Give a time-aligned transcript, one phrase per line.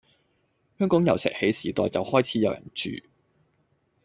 [0.79, 2.89] 香港由石器時代就開始有人住